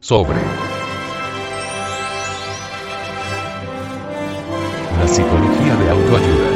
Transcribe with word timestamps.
Sobre 0.00 0.38
la 4.98 5.08
psicología 5.08 5.76
de 5.76 5.90
autoayuda. 5.90 6.50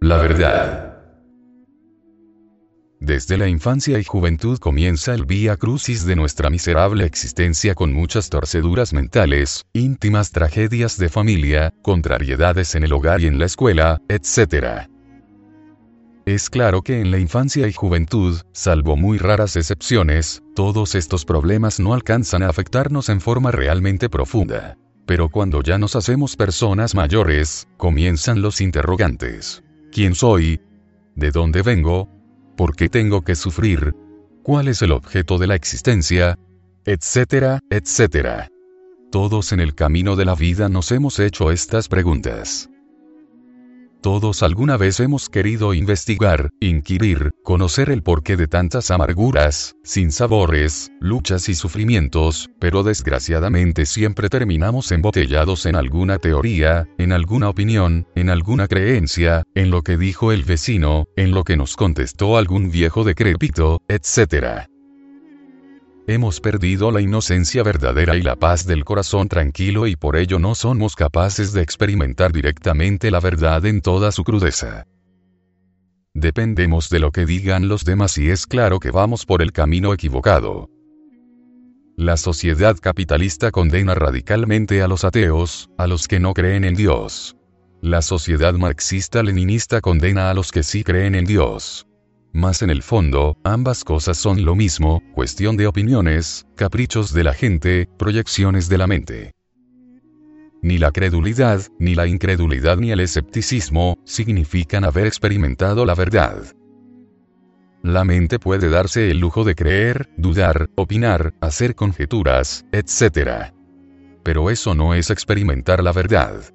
La 0.00 0.16
verdad. 0.18 0.83
Desde 3.04 3.36
la 3.36 3.48
infancia 3.48 3.98
y 3.98 4.04
juventud 4.04 4.58
comienza 4.58 5.12
el 5.12 5.26
vía 5.26 5.58
crucis 5.58 6.06
de 6.06 6.16
nuestra 6.16 6.48
miserable 6.48 7.04
existencia 7.04 7.74
con 7.74 7.92
muchas 7.92 8.30
torceduras 8.30 8.94
mentales, 8.94 9.66
íntimas 9.74 10.30
tragedias 10.30 10.96
de 10.96 11.10
familia, 11.10 11.74
contrariedades 11.82 12.74
en 12.74 12.82
el 12.82 12.94
hogar 12.94 13.20
y 13.20 13.26
en 13.26 13.38
la 13.38 13.44
escuela, 13.44 14.00
etc. 14.08 14.88
Es 16.24 16.48
claro 16.48 16.80
que 16.80 17.02
en 17.02 17.10
la 17.10 17.18
infancia 17.18 17.68
y 17.68 17.74
juventud, 17.74 18.40
salvo 18.52 18.96
muy 18.96 19.18
raras 19.18 19.56
excepciones, 19.56 20.42
todos 20.54 20.94
estos 20.94 21.26
problemas 21.26 21.80
no 21.80 21.92
alcanzan 21.92 22.42
a 22.42 22.48
afectarnos 22.48 23.10
en 23.10 23.20
forma 23.20 23.50
realmente 23.50 24.08
profunda. 24.08 24.78
Pero 25.04 25.28
cuando 25.28 25.62
ya 25.62 25.76
nos 25.76 25.94
hacemos 25.94 26.36
personas 26.36 26.94
mayores, 26.94 27.68
comienzan 27.76 28.40
los 28.40 28.62
interrogantes. 28.62 29.62
¿Quién 29.92 30.14
soy? 30.14 30.62
¿De 31.14 31.30
dónde 31.32 31.60
vengo? 31.60 32.08
¿Por 32.56 32.76
qué 32.76 32.88
tengo 32.88 33.22
que 33.22 33.34
sufrir? 33.34 33.94
¿Cuál 34.42 34.68
es 34.68 34.82
el 34.82 34.92
objeto 34.92 35.38
de 35.38 35.46
la 35.46 35.54
existencia? 35.54 36.38
Etcétera, 36.84 37.60
etcétera. 37.70 38.48
Todos 39.10 39.52
en 39.52 39.60
el 39.60 39.74
camino 39.74 40.16
de 40.16 40.24
la 40.24 40.34
vida 40.34 40.68
nos 40.68 40.92
hemos 40.92 41.18
hecho 41.18 41.50
estas 41.50 41.88
preguntas. 41.88 42.68
Todos 44.04 44.42
alguna 44.42 44.76
vez 44.76 45.00
hemos 45.00 45.30
querido 45.30 45.72
investigar, 45.72 46.50
inquirir, 46.60 47.30
conocer 47.42 47.88
el 47.88 48.02
porqué 48.02 48.36
de 48.36 48.46
tantas 48.46 48.90
amarguras, 48.90 49.76
sinsabores, 49.82 50.92
luchas 51.00 51.48
y 51.48 51.54
sufrimientos, 51.54 52.50
pero 52.58 52.82
desgraciadamente 52.82 53.86
siempre 53.86 54.28
terminamos 54.28 54.92
embotellados 54.92 55.64
en 55.64 55.76
alguna 55.76 56.18
teoría, 56.18 56.86
en 56.98 57.12
alguna 57.12 57.48
opinión, 57.48 58.06
en 58.14 58.28
alguna 58.28 58.68
creencia, 58.68 59.42
en 59.54 59.70
lo 59.70 59.80
que 59.80 59.96
dijo 59.96 60.32
el 60.32 60.44
vecino, 60.44 61.06
en 61.16 61.30
lo 61.30 61.42
que 61.42 61.56
nos 61.56 61.74
contestó 61.74 62.36
algún 62.36 62.70
viejo 62.70 63.04
decrépito, 63.04 63.80
etc. 63.88 64.68
Hemos 66.06 66.40
perdido 66.40 66.90
la 66.90 67.00
inocencia 67.00 67.62
verdadera 67.62 68.14
y 68.16 68.20
la 68.22 68.36
paz 68.36 68.66
del 68.66 68.84
corazón 68.84 69.26
tranquilo 69.28 69.86
y 69.86 69.96
por 69.96 70.16
ello 70.16 70.38
no 70.38 70.54
somos 70.54 70.96
capaces 70.96 71.54
de 71.54 71.62
experimentar 71.62 72.30
directamente 72.30 73.10
la 73.10 73.20
verdad 73.20 73.64
en 73.64 73.80
toda 73.80 74.12
su 74.12 74.22
crudeza. 74.22 74.86
Dependemos 76.12 76.90
de 76.90 76.98
lo 76.98 77.10
que 77.10 77.24
digan 77.24 77.68
los 77.68 77.86
demás 77.86 78.18
y 78.18 78.28
es 78.28 78.46
claro 78.46 78.80
que 78.80 78.90
vamos 78.90 79.24
por 79.24 79.40
el 79.40 79.52
camino 79.52 79.94
equivocado. 79.94 80.68
La 81.96 82.18
sociedad 82.18 82.76
capitalista 82.76 83.50
condena 83.50 83.94
radicalmente 83.94 84.82
a 84.82 84.88
los 84.88 85.04
ateos, 85.04 85.70
a 85.78 85.86
los 85.86 86.06
que 86.06 86.20
no 86.20 86.34
creen 86.34 86.64
en 86.64 86.74
Dios. 86.74 87.34
La 87.80 88.02
sociedad 88.02 88.52
marxista-leninista 88.54 89.80
condena 89.80 90.28
a 90.28 90.34
los 90.34 90.52
que 90.52 90.64
sí 90.64 90.84
creen 90.84 91.14
en 91.14 91.24
Dios. 91.24 91.86
Mas 92.34 92.62
en 92.62 92.70
el 92.70 92.82
fondo, 92.82 93.36
ambas 93.44 93.84
cosas 93.84 94.16
son 94.18 94.44
lo 94.44 94.56
mismo, 94.56 95.00
cuestión 95.14 95.56
de 95.56 95.68
opiniones, 95.68 96.48
caprichos 96.56 97.12
de 97.12 97.22
la 97.22 97.32
gente, 97.32 97.88
proyecciones 97.96 98.68
de 98.68 98.76
la 98.76 98.88
mente. 98.88 99.30
Ni 100.60 100.78
la 100.78 100.90
credulidad, 100.90 101.62
ni 101.78 101.94
la 101.94 102.08
incredulidad 102.08 102.78
ni 102.78 102.90
el 102.90 102.98
escepticismo, 102.98 103.98
significan 104.04 104.84
haber 104.84 105.06
experimentado 105.06 105.86
la 105.86 105.94
verdad. 105.94 106.42
La 107.84 108.02
mente 108.02 108.40
puede 108.40 108.68
darse 108.68 109.12
el 109.12 109.18
lujo 109.18 109.44
de 109.44 109.54
creer, 109.54 110.10
dudar, 110.16 110.70
opinar, 110.74 111.34
hacer 111.40 111.76
conjeturas, 111.76 112.64
etc. 112.72 113.52
Pero 114.24 114.50
eso 114.50 114.74
no 114.74 114.94
es 114.94 115.10
experimentar 115.10 115.84
la 115.84 115.92
verdad. 115.92 116.53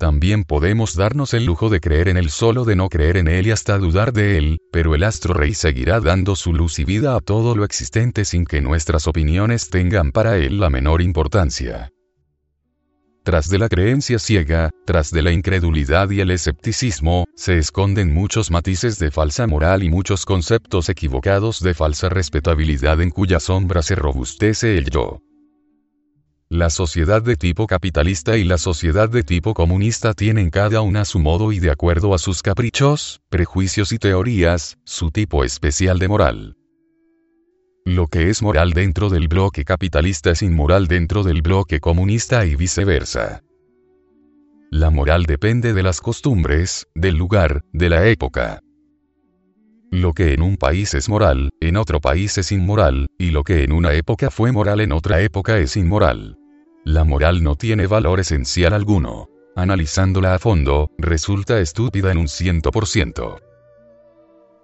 También 0.00 0.44
podemos 0.44 0.96
darnos 0.96 1.34
el 1.34 1.44
lujo 1.44 1.68
de 1.68 1.78
creer 1.78 2.08
en 2.08 2.16
él 2.16 2.30
solo 2.30 2.64
de 2.64 2.74
no 2.74 2.88
creer 2.88 3.18
en 3.18 3.28
él 3.28 3.48
y 3.48 3.50
hasta 3.50 3.76
dudar 3.76 4.14
de 4.14 4.38
él, 4.38 4.56
pero 4.72 4.94
el 4.94 5.04
astro 5.04 5.34
rey 5.34 5.52
seguirá 5.52 6.00
dando 6.00 6.36
su 6.36 6.54
luz 6.54 6.78
y 6.78 6.84
vida 6.84 7.14
a 7.14 7.20
todo 7.20 7.54
lo 7.54 7.64
existente 7.64 8.24
sin 8.24 8.46
que 8.46 8.62
nuestras 8.62 9.06
opiniones 9.06 9.68
tengan 9.68 10.10
para 10.10 10.38
él 10.38 10.58
la 10.58 10.70
menor 10.70 11.02
importancia. 11.02 11.90
Tras 13.24 13.50
de 13.50 13.58
la 13.58 13.68
creencia 13.68 14.18
ciega, 14.18 14.70
tras 14.86 15.10
de 15.10 15.20
la 15.20 15.32
incredulidad 15.32 16.08
y 16.08 16.20
el 16.20 16.30
escepticismo, 16.30 17.26
se 17.36 17.58
esconden 17.58 18.14
muchos 18.14 18.50
matices 18.50 18.98
de 18.98 19.10
falsa 19.10 19.46
moral 19.46 19.82
y 19.82 19.90
muchos 19.90 20.24
conceptos 20.24 20.88
equivocados 20.88 21.60
de 21.60 21.74
falsa 21.74 22.08
respetabilidad 22.08 23.02
en 23.02 23.10
cuya 23.10 23.38
sombra 23.38 23.82
se 23.82 23.96
robustece 23.96 24.78
el 24.78 24.88
yo. 24.88 25.20
La 26.52 26.68
sociedad 26.68 27.22
de 27.22 27.36
tipo 27.36 27.68
capitalista 27.68 28.36
y 28.36 28.42
la 28.42 28.58
sociedad 28.58 29.08
de 29.08 29.22
tipo 29.22 29.54
comunista 29.54 30.14
tienen 30.14 30.50
cada 30.50 30.80
una 30.80 31.04
su 31.04 31.20
modo 31.20 31.52
y 31.52 31.60
de 31.60 31.70
acuerdo 31.70 32.12
a 32.12 32.18
sus 32.18 32.42
caprichos, 32.42 33.20
prejuicios 33.28 33.92
y 33.92 33.98
teorías, 33.98 34.76
su 34.84 35.12
tipo 35.12 35.44
especial 35.44 36.00
de 36.00 36.08
moral. 36.08 36.56
Lo 37.84 38.08
que 38.08 38.30
es 38.30 38.42
moral 38.42 38.72
dentro 38.72 39.10
del 39.10 39.28
bloque 39.28 39.64
capitalista 39.64 40.32
es 40.32 40.42
inmoral 40.42 40.88
dentro 40.88 41.22
del 41.22 41.40
bloque 41.40 41.78
comunista 41.78 42.44
y 42.44 42.56
viceversa. 42.56 43.44
La 44.72 44.90
moral 44.90 45.26
depende 45.26 45.72
de 45.72 45.84
las 45.84 46.00
costumbres, 46.00 46.88
del 46.96 47.14
lugar, 47.14 47.62
de 47.72 47.90
la 47.90 48.08
época. 48.08 48.60
Lo 49.92 50.14
que 50.14 50.34
en 50.34 50.42
un 50.42 50.56
país 50.56 50.94
es 50.94 51.08
moral, 51.08 51.50
en 51.60 51.76
otro 51.76 52.00
país 52.00 52.38
es 52.38 52.50
inmoral, 52.50 53.06
y 53.18 53.30
lo 53.30 53.44
que 53.44 53.62
en 53.62 53.70
una 53.70 53.94
época 53.94 54.32
fue 54.32 54.50
moral 54.50 54.80
en 54.80 54.90
otra 54.90 55.20
época 55.20 55.58
es 55.58 55.76
inmoral. 55.76 56.39
La 56.84 57.04
moral 57.04 57.42
no 57.42 57.56
tiene 57.56 57.86
valor 57.86 58.20
esencial 58.20 58.72
alguno. 58.72 59.28
Analizándola 59.54 60.34
a 60.34 60.38
fondo, 60.38 60.90
resulta 60.96 61.60
estúpida 61.60 62.10
en 62.10 62.18
un 62.18 62.28
ciento 62.28 62.70
por 62.70 62.86
ciento. 62.86 63.38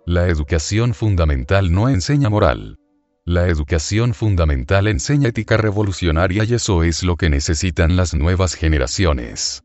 La 0.07 0.29
educación 0.29 0.95
fundamental 0.95 1.73
no 1.73 1.89
enseña 1.89 2.31
moral. 2.31 2.79
La 3.25 3.49
educación 3.49 4.15
fundamental 4.15 4.87
enseña 4.87 5.29
ética 5.29 5.57
revolucionaria 5.57 6.45
y 6.45 6.55
eso 6.55 6.85
es 6.85 7.03
lo 7.03 7.17
que 7.17 7.29
necesitan 7.29 7.97
las 7.97 8.15
nuevas 8.15 8.55
generaciones. 8.55 9.65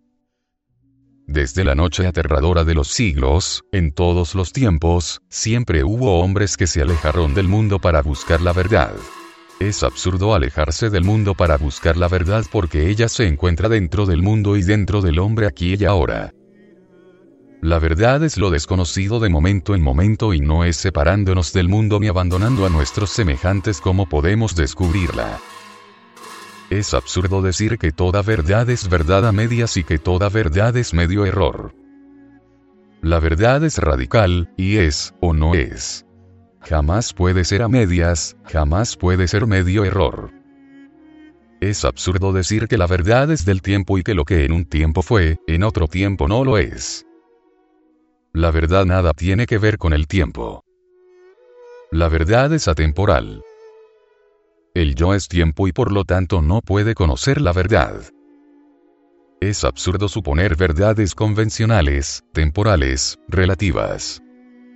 Desde 1.27 1.63
la 1.63 1.75
noche 1.75 2.07
aterradora 2.07 2.65
de 2.65 2.73
los 2.73 2.89
siglos, 2.89 3.63
en 3.71 3.93
todos 3.93 4.35
los 4.35 4.51
tiempos, 4.51 5.21
siempre 5.29 5.83
hubo 5.83 6.19
hombres 6.19 6.57
que 6.57 6.67
se 6.67 6.81
alejaron 6.81 7.33
del 7.33 7.47
mundo 7.47 7.79
para 7.79 8.01
buscar 8.01 8.41
la 8.41 8.51
verdad. 8.51 8.93
Es 9.61 9.83
absurdo 9.83 10.33
alejarse 10.33 10.89
del 10.89 11.03
mundo 11.03 11.35
para 11.35 11.55
buscar 11.55 11.95
la 11.95 12.07
verdad 12.07 12.43
porque 12.51 12.89
ella 12.89 13.07
se 13.07 13.27
encuentra 13.27 13.69
dentro 13.69 14.07
del 14.07 14.23
mundo 14.23 14.57
y 14.57 14.63
dentro 14.63 15.03
del 15.03 15.19
hombre 15.19 15.45
aquí 15.45 15.75
y 15.79 15.85
ahora. 15.85 16.33
La 17.61 17.77
verdad 17.77 18.23
es 18.23 18.39
lo 18.39 18.49
desconocido 18.49 19.19
de 19.19 19.29
momento 19.29 19.75
en 19.75 19.83
momento 19.83 20.33
y 20.33 20.39
no 20.39 20.63
es 20.63 20.77
separándonos 20.77 21.53
del 21.53 21.69
mundo 21.69 21.99
ni 21.99 22.07
abandonando 22.07 22.65
a 22.65 22.71
nuestros 22.71 23.11
semejantes 23.11 23.81
como 23.81 24.09
podemos 24.09 24.55
descubrirla. 24.55 25.39
Es 26.71 26.95
absurdo 26.95 27.43
decir 27.43 27.77
que 27.77 27.91
toda 27.91 28.23
verdad 28.23 28.67
es 28.67 28.89
verdad 28.89 29.27
a 29.27 29.31
medias 29.31 29.77
y 29.77 29.83
que 29.83 29.99
toda 29.99 30.29
verdad 30.29 30.75
es 30.75 30.91
medio 30.91 31.23
error. 31.23 31.75
La 33.03 33.19
verdad 33.19 33.63
es 33.63 33.77
radical, 33.77 34.51
y 34.57 34.77
es, 34.77 35.13
o 35.21 35.33
no 35.33 35.53
es. 35.53 36.07
Jamás 36.63 37.13
puede 37.13 37.43
ser 37.43 37.63
a 37.63 37.67
medias, 37.67 38.37
jamás 38.45 38.95
puede 38.95 39.27
ser 39.27 39.47
medio 39.47 39.83
error. 39.83 40.31
Es 41.59 41.85
absurdo 41.85 42.33
decir 42.33 42.67
que 42.67 42.77
la 42.77 42.87
verdad 42.87 43.31
es 43.31 43.45
del 43.45 43.61
tiempo 43.61 43.97
y 43.97 44.03
que 44.03 44.13
lo 44.13 44.25
que 44.25 44.45
en 44.45 44.51
un 44.51 44.65
tiempo 44.65 45.01
fue, 45.01 45.39
en 45.47 45.63
otro 45.63 45.87
tiempo 45.87 46.27
no 46.27 46.43
lo 46.43 46.57
es. 46.57 47.05
La 48.33 48.51
verdad 48.51 48.85
nada 48.85 49.13
tiene 49.13 49.45
que 49.45 49.57
ver 49.57 49.77
con 49.77 49.93
el 49.93 50.07
tiempo. 50.07 50.63
La 51.91 52.09
verdad 52.09 52.53
es 52.53 52.67
atemporal. 52.67 53.43
El 54.73 54.95
yo 54.95 55.13
es 55.13 55.27
tiempo 55.27 55.67
y 55.67 55.73
por 55.73 55.91
lo 55.91 56.05
tanto 56.05 56.41
no 56.41 56.61
puede 56.61 56.95
conocer 56.95 57.41
la 57.41 57.51
verdad. 57.53 58.01
Es 59.41 59.63
absurdo 59.65 60.07
suponer 60.07 60.55
verdades 60.55 61.13
convencionales, 61.13 62.23
temporales, 62.31 63.19
relativas. 63.27 64.21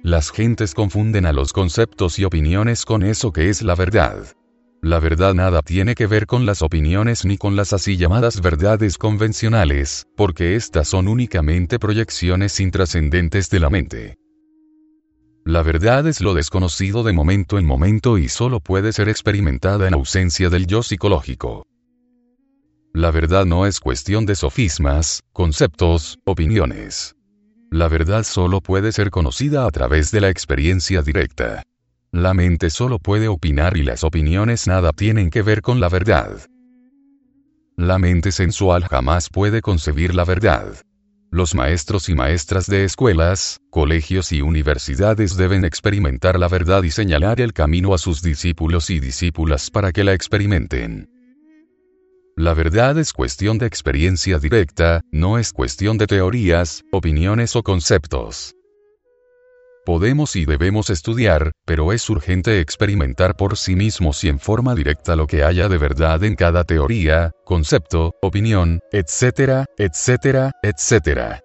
Las 0.06 0.30
gentes 0.30 0.76
confunden 0.76 1.26
a 1.26 1.34
los 1.34 1.52
conceptos 1.52 2.20
y 2.20 2.26
opiniones 2.26 2.86
con 2.86 3.02
eso 3.02 3.34
que 3.34 3.50
es 3.50 3.64
la 3.64 3.74
verdad. 3.74 4.28
La 4.84 5.00
verdad 5.00 5.34
nada 5.34 5.64
tiene 5.64 5.96
que 5.96 6.06
ver 6.06 6.28
con 6.28 6.46
las 6.46 6.62
opiniones 6.62 7.26
ni 7.26 7.40
con 7.40 7.56
las 7.56 7.74
así 7.74 7.98
llamadas 7.98 8.40
verdades 8.40 9.00
convencionales, 9.00 10.06
porque 10.16 10.56
éstas 10.56 10.90
son 10.90 11.08
únicamente 11.08 11.80
proyecciones 11.80 12.60
intrascendentes 12.60 13.50
de 13.50 13.60
la 13.60 13.72
mente. 13.72 14.16
La 15.44 15.64
verdad 15.64 16.06
es 16.06 16.22
lo 16.22 16.36
desconocido 16.36 17.02
de 17.02 17.12
momento 17.12 17.58
en 17.58 17.66
momento 17.66 18.20
y 18.20 18.30
solo 18.30 18.60
puede 18.60 18.94
ser 18.94 19.10
experimentada 19.10 19.88
en 19.88 19.96
ausencia 19.96 20.52
del 20.52 20.68
yo 20.68 20.84
psicológico. 20.84 21.66
La 22.94 23.10
verdad 23.10 23.48
no 23.48 23.66
es 23.66 23.80
cuestión 23.80 24.28
de 24.28 24.36
sofismas, 24.36 25.24
conceptos, 25.34 26.20
opiniones. 26.26 27.16
La 27.72 27.88
verdad 27.88 28.24
solo 28.24 28.62
puede 28.62 28.92
ser 28.92 29.10
conocida 29.12 29.66
a 29.66 29.72
través 29.72 30.12
de 30.12 30.22
la 30.22 30.30
experiencia 30.30 31.02
directa. 31.02 31.64
La 32.12 32.34
mente 32.34 32.70
solo 32.70 33.00
puede 33.00 33.28
opinar 33.28 33.76
y 33.76 33.84
las 33.84 34.04
opiniones 34.04 34.68
nada 34.68 34.94
tienen 34.94 35.30
que 35.30 35.42
ver 35.42 35.62
con 35.62 35.80
la 35.80 35.90
verdad. 35.90 36.38
La 37.76 38.00
mente 38.00 38.32
sensual 38.32 38.86
jamás 38.86 39.30
puede 39.30 39.62
concebir 39.62 40.16
la 40.16 40.24
verdad. 40.24 40.76
Los 41.32 41.54
maestros 41.54 42.08
y 42.08 42.16
maestras 42.16 42.68
de 42.68 42.86
escuelas, 42.86 43.60
colegios 43.70 44.32
y 44.32 44.42
universidades 44.42 45.36
deben 45.36 45.66
experimentar 45.66 46.40
la 46.40 46.48
verdad 46.48 46.84
y 46.84 46.92
señalar 46.92 47.42
el 47.42 47.52
camino 47.52 47.94
a 47.94 47.98
sus 47.98 48.22
discípulos 48.22 48.90
y 48.90 49.02
discípulas 49.02 49.70
para 49.70 49.92
que 49.92 50.06
la 50.06 50.14
experimenten. 50.14 51.10
La 52.38 52.54
verdad 52.54 52.98
es 53.00 53.14
cuestión 53.14 53.58
de 53.60 53.66
experiencia 53.66 54.40
directa, 54.40 55.00
no 55.10 55.38
es 55.40 55.54
cuestión 55.54 55.98
de 55.98 56.06
teorías, 56.06 56.84
opiniones 56.92 57.56
o 57.56 57.64
conceptos. 57.64 58.56
Podemos 59.86 60.36
y 60.36 60.44
debemos 60.44 60.90
estudiar, 60.90 61.54
pero 61.66 61.94
es 61.94 62.10
urgente 62.10 62.60
experimentar 62.60 63.38
por 63.38 63.56
sí 63.56 63.78
mismos 63.78 64.22
y 64.26 64.28
en 64.28 64.40
forma 64.40 64.76
directa 64.76 65.16
lo 65.16 65.28
que 65.28 65.46
haya 65.46 65.70
de 65.70 65.78
verdad 65.78 66.26
en 66.26 66.36
cada 66.36 66.66
teoría, 66.66 67.32
concepto, 67.46 68.16
opinión, 68.22 68.82
etcétera, 68.92 69.68
etcétera, 69.78 70.52
etcétera. 70.62 71.45